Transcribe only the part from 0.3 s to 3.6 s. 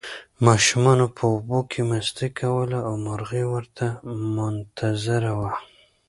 ماشومانو په اوبو کې مستي کوله او مرغۍ